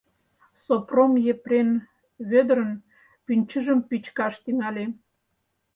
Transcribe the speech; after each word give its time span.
Сопром 0.63 1.11
Епрем 1.33 1.69
Вӧдырын 2.29 2.71
пӱнчыжым 3.25 3.79
пӱчкаш 3.89 4.33
тӱҥале. 4.43 4.85